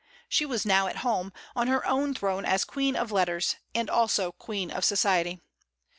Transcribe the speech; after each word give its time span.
She 0.27 0.47
was 0.47 0.65
now 0.65 0.87
at 0.87 0.97
home, 1.05 1.31
on 1.55 1.67
her 1.67 1.85
own 1.85 2.15
throne 2.15 2.43
as 2.43 2.65
queen 2.65 2.95
of 2.95 3.11
letters, 3.11 3.57
and 3.75 3.87
also 3.87 4.31
queen 4.31 4.71
of 4.71 4.83
society. 4.83 5.39